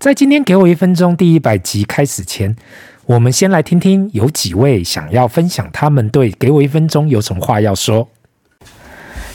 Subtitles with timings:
[0.00, 2.56] 在今天给我一分钟第一百集开始前，
[3.04, 8.08] 我们先来听听有几位想要分享他们对给我一分钟有什么话要说。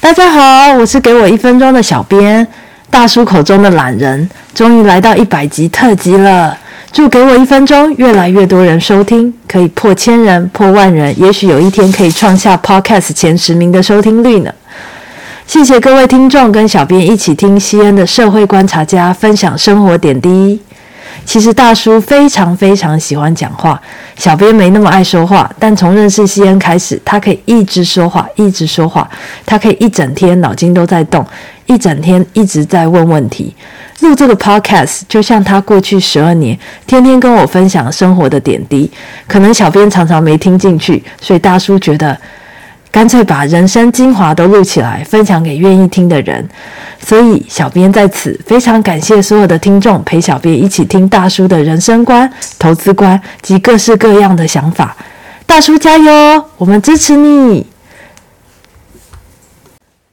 [0.00, 2.46] 大家好，我是给我一分钟的小编，
[2.88, 6.56] 大叔口中的懒人，终于来到一百集特辑了。
[6.92, 14.54] 祝给我一分钟，越来越多人收听，可以破千人、破万人，也许有一天可以创下 Podcast 前十名的收听率呢。
[15.46, 20.60] 谢谢各位听众跟小编一起听西恩的社会观察家分享生活点滴。
[21.24, 23.80] 其实大叔非常非常喜欢讲话，
[24.16, 29.08] 小编没那么爱说话，但从认识西恩开始，他可以一直说话，一直说话，
[29.44, 31.24] 他可以一整天脑筋都在动，
[31.66, 33.54] 一整天一直在问问题。
[34.00, 38.90] 录这个 podcast 就像他过去十二年天天跟我分享生活的点滴，
[39.28, 42.18] 可能小编常常没听进去，所以大叔觉得
[42.92, 46.46] 干脆把人生精华都录起来，分享给愿意听的人。
[47.00, 54.94] 所以小编在此非常感谢所有的听众陪小编一起听大叔的人生观、投资观及各式各样的想法。
[55.46, 57.66] 大叔加油，我们支持你。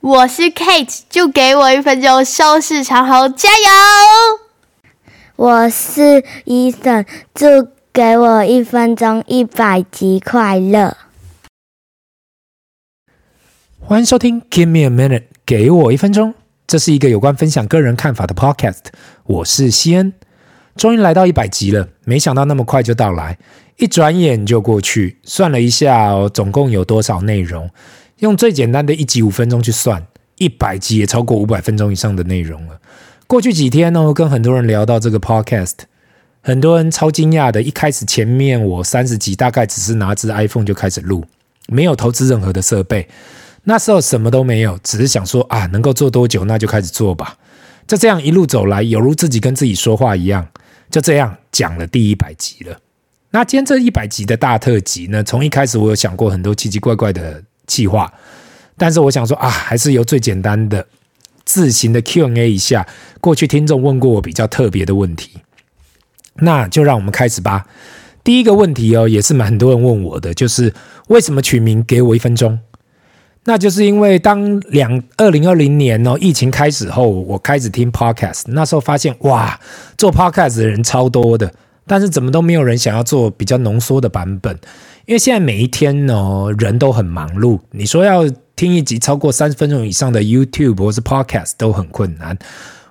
[0.00, 5.04] 我是 Kate，就给我一分钟收视长虹，加油！
[5.34, 10.96] 我是 Eason，就给我一分钟一百集快乐。
[13.82, 16.32] 欢迎收听 Give me a minute，给我一分钟。
[16.66, 18.84] 这是一个有关分享个人看法的 Podcast。
[19.24, 20.12] 我是西恩，
[20.76, 23.36] 终于来到一百集了，没想到那么快就到来，
[23.78, 25.18] 一转眼就过去。
[25.24, 27.68] 算了一下哦，总共有多少内容？
[28.18, 32.78] 用最简单的一集五分钟去算，一百集也超过五百分钟以上的内容了。
[33.26, 35.74] 过去几天呢，跟很多人聊到这个 podcast，
[36.42, 37.60] 很多人超惊讶的。
[37.60, 41.24] 一开始前面我三十集大概只是拿支 iPhone 就开始录，
[41.66, 43.08] 没有投资任何的设备，
[43.64, 47.36] 那时候什么都没有，只是想说啊，能够做多久那就开始做吧。
[47.86, 50.48] 就这样一路走来，犹如自己跟自己说话一样，
[50.90, 52.78] 就这样讲了第一百集了。
[53.30, 57.42] 那今天这一百集的大特辑呢，从一开始我有想过很多奇奇怪怪的。
[57.66, 58.12] 计划，
[58.76, 60.84] 但是我想说啊，还是由最简单的
[61.44, 62.84] 自行的 Q&A 一下。
[63.20, 65.38] 过去听众问过我比较特别的问题，
[66.34, 67.68] 那就让我们开始吧。
[68.24, 70.74] 第一个问题哦，也是蛮多人问我的，就是
[71.06, 72.58] 为什么取名给我一分钟？
[73.44, 79.58] 那就是因为当两二零二零年哦疫情开始后，我开始听 Podcast，那时候发现哇，
[79.96, 81.50] 做 Podcast 的人超多的，
[81.86, 84.58] 但是怎么都没有人想要做比较浓缩的版本。
[85.06, 87.58] 因为现在每一天呢，人都很忙碌。
[87.70, 92.38] 你说要听一集超过三十分钟以上的 YouTube 或是 Podcast 都很困难。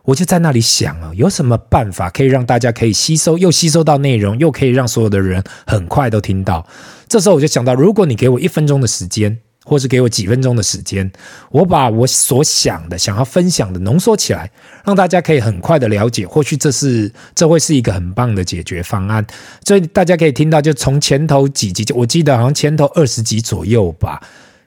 [0.06, 6.66] 我就在那里想啊，有什么办法可以让大家可以吸收，又吸收到内容，又可以让所有的人很快都听到？
[7.08, 9.40] 这时候我就想到，如果你给我一分钟的时间。
[9.70, 11.10] 或是给我几分钟的时间，
[11.52, 14.50] 我把我所想的、想要分享的浓缩起来，
[14.84, 16.26] 让大家可以很快的了解。
[16.26, 19.24] 或许这是这会是一个很棒的解决方案。
[19.64, 24.20] 所以大家可以听到，就从前头几集，我记得好像前头二十集左右吧。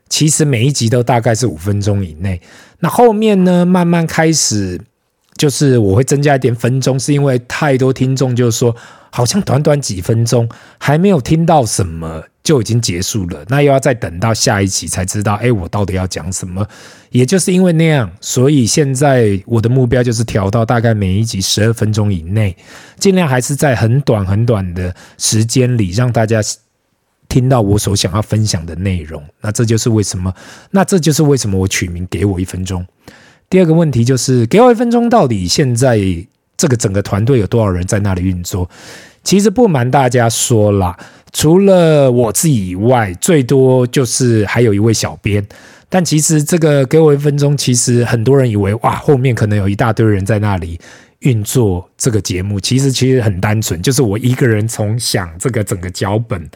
[0.08, 2.40] 其实每一集都大概是五分钟以内。
[2.78, 4.80] 那后面呢，慢慢开始
[5.36, 8.76] 就是我会增加一点分钟，是因为太多听众就是说，
[9.10, 10.48] 好像短短几分钟
[10.78, 12.22] 还没有听到什么。
[12.42, 16.66] 就已经结束了，那又要再等到下一期才知道，哎，我到底要讲什么？
[17.10, 22.56] 也就是因为那样，所以现在我的目标就是调到大概每一集十二分钟以内，
[22.98, 26.40] 尽量还是在很短很短的时间里让大家
[27.28, 29.22] 听到我所想要分享的内容。
[29.40, 30.34] 那这就是为什么，
[30.72, 32.84] 那这就是为什么我取名给我一分钟。
[33.48, 36.00] 第二个问题就是，给我一分钟到底现在
[36.56, 38.68] 这个整个团队有多少人在那里运作？
[39.22, 40.98] 其实不瞒大家说啦。
[41.32, 45.46] 除了我自己以外，最多就是还有一位小编。
[45.88, 50.78] 但其实这个给我一分钟，其实很多人以为哇，后面可能有一大堆人在那里
[51.18, 52.58] 运作这个节目。
[52.60, 56.48] 其实其实很单纯，就是我一个人从想这个整个脚本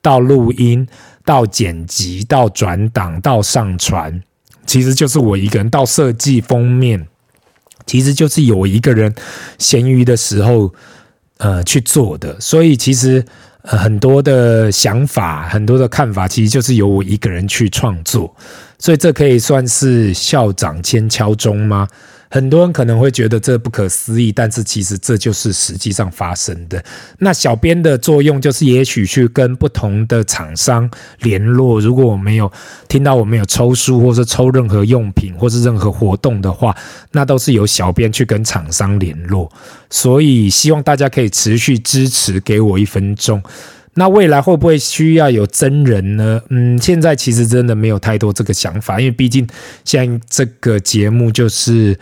[0.00, 0.86] 到录音，
[1.24, 4.22] 到剪辑，到转档，到上传，
[4.64, 7.06] 其实就是我一个人到设计封面，
[7.84, 9.14] 其实就是有一个人
[9.58, 10.72] 闲余的时候
[11.36, 12.38] 呃去做的。
[12.40, 13.24] 所以其实。
[13.62, 18.34] 很多的想法，很多的看法，其实就是由我一个人去创作，
[18.78, 21.86] 所以这可以算是校长千敲钟吗？
[22.30, 26.82] 很多人可能会觉得这不可思议，但是其实这就是实际上发生的。
[27.18, 30.88] 那小编的作用就是，也许去跟不同的厂商
[31.20, 31.80] 联络。
[31.80, 32.50] 如果我没有
[32.88, 36.76] 听到我没有抽书，或是抽任何用品，或是任何活动的话，
[37.12, 39.50] 那都是由小编去跟厂商联络。
[39.88, 43.42] 所以希望大家可以持续支持，给我一分钟。
[43.98, 46.40] 那未来会不会需要有真人呢？
[46.50, 49.44] 嗯，现在其实真的没有太多这个想法，因为毕竟
[49.84, 51.98] 现在这个节目就是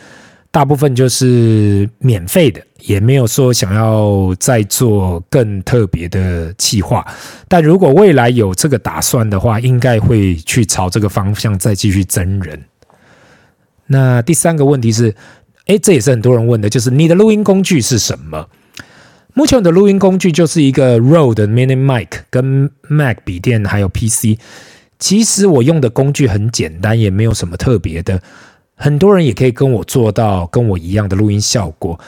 [0.50, 7.02] 大部分就是免费的，也没有说想要再做更特别的企划。
[7.48, 12.62] 但如果未来有这个打算的话，应该会去朝这个方向再继续增人。
[13.86, 15.14] 那第三个问题是，
[15.64, 18.46] 诶，这也是很多人问的，就是你的录音工具是什么？
[19.36, 24.38] 目前我的录音工具就是一个 Rode Mini Mic 跟 Mac 笔电还有 PC。
[24.98, 28.18] 其实我用的工具很简单，也没有什么特别的。
[28.76, 32.00] 很多人也可以跟我做到跟我一样的录音效果。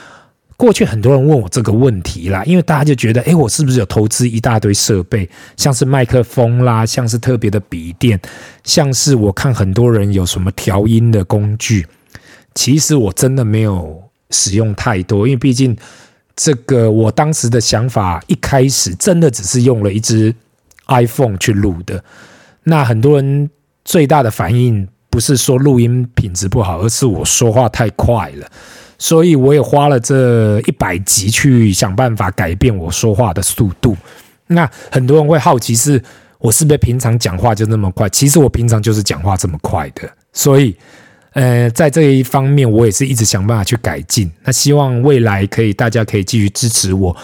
[0.57, 8.19] 过去很多人问我这个问题啦，因为大家就觉得，诶，我是不是有投资一大堆设备，像是麦克风啦，像是特别的笔电，
[8.63, 11.85] 像是我看很多人有什么调音的工具。
[12.55, 15.77] 其实我真的没有使用太多，因为毕竟
[16.41, 20.33] 这个我当时的想法一开始真的只是用了一支
[20.87, 22.01] iPhone 去录的。
[22.63, 23.49] 那很多人
[23.83, 28.47] 最大的反应不是说录音品质不好，而是我说话太快了，
[28.97, 33.97] 所以我也花了这一百集去想办法改变我说话的速度。
[34.47, 36.01] 那很多人会好奇是
[36.37, 38.07] 我是不是平常讲话就那么快？
[38.07, 40.73] 其实我平常就是讲话这么快的，所以
[41.33, 44.31] 呃，在这一方面我也是一直想办法去改进。
[44.43, 47.15] 那希望未来可以大家可以继续支持我。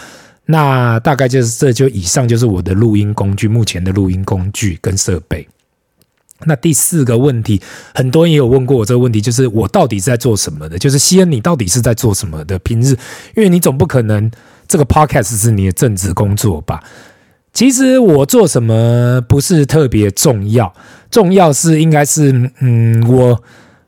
[0.46, 5.48] 那大概就是这就以上就是我的录音工具，目前的录音工具跟设备。
[6.46, 7.60] 那第四个问题，
[7.96, 10.78] 很多人也有问过我这个问题，就是我到底是在做什么的？
[10.78, 12.60] 就是西恩，你到底是在做什么的？
[12.60, 12.92] 平日，
[13.36, 14.30] 因为你总不可能
[14.68, 16.84] 这个 podcast 是你的正职工作吧？
[17.54, 20.72] 其实我做什么不是特别重要，
[21.10, 23.42] 重要是应该是，嗯，我。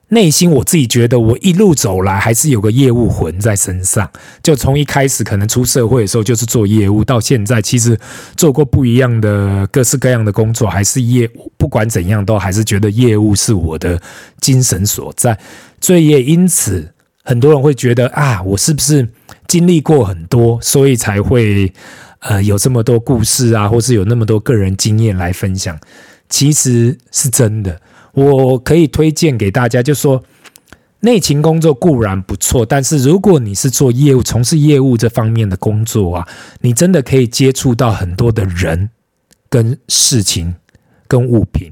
[0.10, 4.10] 内心我自己觉得，我一路走来还是有个业务魂在身上。
[4.42, 8.00] 就从一开始可能出社会的时候就是做业务，到现在其实
[8.38, 11.52] 做过不一样的各式各样的工作，还是业务。
[11.58, 14.02] 不管怎样，都还是觉得业务是我的
[14.40, 15.38] 精神所在。
[15.82, 16.94] 所以也因此，
[17.24, 19.10] 很多人会觉得啊，我是不是
[19.46, 21.74] 经历过很多，所以才会
[22.20, 25.78] 呃有这么多故事啊，或是有那么多个人经验来分享？
[26.30, 27.82] 其实是真的。
[28.18, 30.24] 我可以推荐给大家，就说
[31.02, 36.28] 内勤工作固然不错，但是如果你是做业务、从事业务这方面的工作啊，
[36.62, 38.90] 你真的可以接触到很多的人、
[39.50, 40.56] 跟事情、
[41.08, 41.72] 跟物品。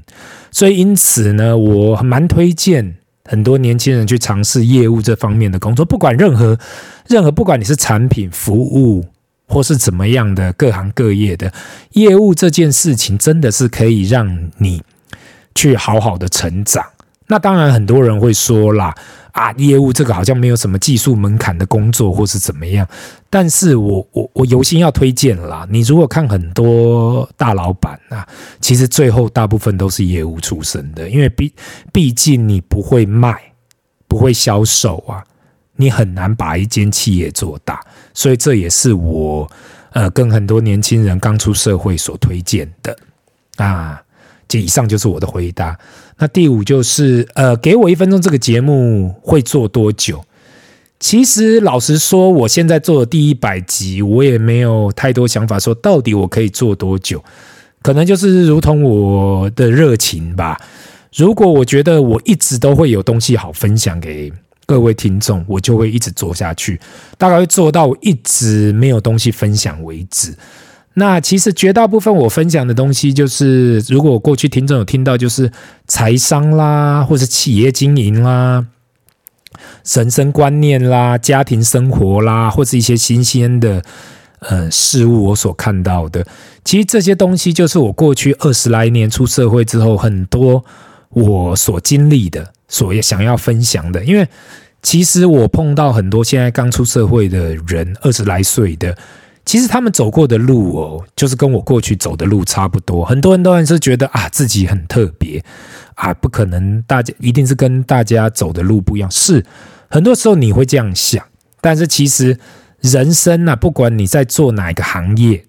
[0.52, 2.94] 所以因此呢，我蛮推荐
[3.24, 6.56] 很多年轻人去尝试业务这方面的工作，不管任何
[7.08, 9.04] 任何，不管你是产品、服务
[9.48, 11.52] 或是怎么样的各行各业的
[11.94, 14.80] 业务这件事情，真的是可以让你。
[15.56, 16.84] 去好好的成长，
[17.26, 18.94] 那当然很多人会说啦，
[19.32, 22.86] 啊，业务这个好像没有什么技术门槛的工作，或是怎么样。
[23.30, 28.28] 但是我我我由心要推荐啦，你如果看很多大老板啊，
[28.60, 31.52] 其实最后大部分都是业务出身的，因为毕
[31.92, 33.34] 毕竟你不会卖，
[34.06, 35.24] 不会销售啊，
[35.74, 37.80] 你很难把一间企业做大。
[38.14, 39.50] 所以这也是我
[39.92, 42.96] 呃跟很多年轻人刚出社会所推荐的
[43.56, 44.02] 啊。
[44.48, 45.78] 这以上就是我的回答。
[46.18, 50.24] 那第五就是，呃，给我一分钟，这个节目会做多久？
[50.98, 57.22] 其实老实说，我现在做的第一百集，我也没有太多想法，说到底我可以做多久？
[57.82, 60.58] 可能就是如同我的热情吧。
[61.14, 64.32] 如果我觉得我一直都会有东西好分享给
[64.64, 66.80] 各位听众，我就会一直做下去，
[67.18, 70.34] 大概会做到一直没有东西分享为止。
[70.98, 75.52] 那其实绝大部分我分享的东西，就是如果我过去听众有听到，就是
[75.86, 78.64] 财商啦，或是企业经营啦、
[79.94, 83.82] 人生观念啦、家庭生活啦，或是一些新鲜的
[84.38, 86.26] 呃事物，我所看到的，
[86.64, 90.64] 其实这些东西就是我过去二十来年出社会之后，很多
[91.10, 94.02] 我所经历的，所也想要分享的。
[94.02, 94.26] 因为
[94.82, 98.96] 其实我碰到很多现在刚出社会的人，二十来岁的。
[99.46, 103.04] 其实他们走过的路哦，就是跟我过去走的路差不多。
[103.04, 105.42] 很多人都还是觉得啊，自己很特别
[105.94, 109.08] 啊，不可能，大家一定是跟大家走的路不一样。
[109.08, 109.46] 是，
[109.88, 111.24] 很多时候你会这样想，
[111.60, 112.38] 但是其实
[112.80, 115.44] 人生啊，不管你在做哪一个行业，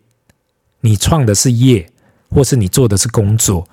[0.81, 1.89] 你创的是业，
[2.29, 3.67] 或是你做的是工作，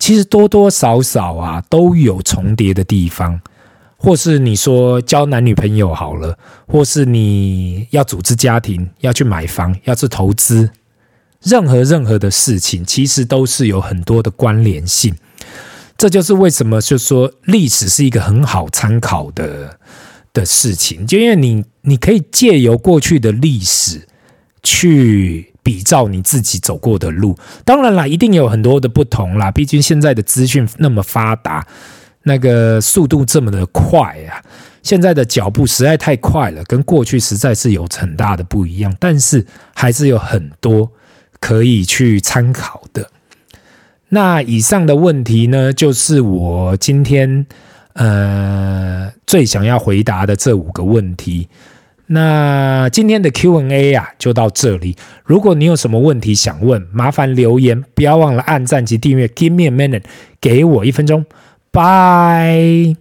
[0.00, 3.40] 其实多多少少啊，都有重叠的地方。
[4.02, 10.70] 或是你说交男女朋友好了，或是你要组织家庭，要去买房，要去投资，
[11.42, 15.14] 任何任何的事情，其实都是有很多的关联性。
[15.98, 19.78] 这就是为什么就说历史是一个很好参考的
[20.32, 24.08] 的事情，就因为你你可以借由过去的历史
[24.62, 27.36] 去比照你自己走过的路。
[27.66, 31.66] 当然啦，一定有很多的不同啦，毕竟现在的资讯那么发达。
[32.22, 34.42] 那个速度这么的快啊，
[34.82, 38.94] 现在的脚步实在太快了，跟过去实在是有很大的不一样。
[38.98, 40.90] 但是还是有很多
[41.40, 43.08] 可以去参考的。
[44.08, 47.46] 那以上的问题呢，就是我今天
[47.92, 51.48] 呃最想要回答的这五个问题。
[52.12, 54.96] 那今天的 Q&A 啊，就到这里。
[55.24, 59.28] 如果你有什么问题想问，麻烦留言，不要忘了按赞及订阅。
[59.28, 60.02] Give me a minute，
[60.40, 61.24] 给我一分钟，
[61.72, 62.96] Bye.